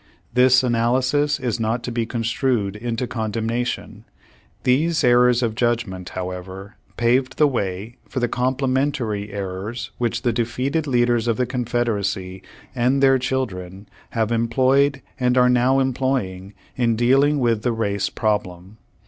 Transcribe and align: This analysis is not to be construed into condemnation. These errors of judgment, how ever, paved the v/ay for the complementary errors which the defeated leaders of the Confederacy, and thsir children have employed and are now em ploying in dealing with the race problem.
This 0.33 0.63
analysis 0.63 1.39
is 1.39 1.59
not 1.59 1.83
to 1.83 1.91
be 1.91 2.07
construed 2.07 2.75
into 2.75 3.05
condemnation. 3.05 4.03
These 4.63 5.03
errors 5.03 5.43
of 5.43 5.53
judgment, 5.53 6.09
how 6.17 6.31
ever, 6.31 6.75
paved 6.97 7.37
the 7.37 7.47
v/ay 7.47 7.97
for 8.09 8.19
the 8.19 8.27
complementary 8.27 9.31
errors 9.31 9.91
which 9.99 10.23
the 10.23 10.33
defeated 10.33 10.87
leaders 10.87 11.27
of 11.27 11.37
the 11.37 11.45
Confederacy, 11.45 12.41
and 12.73 12.99
thsir 13.03 13.19
children 13.21 13.87
have 14.17 14.31
employed 14.31 15.03
and 15.19 15.37
are 15.37 15.49
now 15.51 15.77
em 15.77 15.93
ploying 15.93 16.53
in 16.75 16.95
dealing 16.95 17.37
with 17.37 17.61
the 17.61 17.71
race 17.71 18.09
problem. 18.09 18.77